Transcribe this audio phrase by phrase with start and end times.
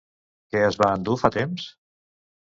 [0.53, 1.67] Què es va endur fa temps?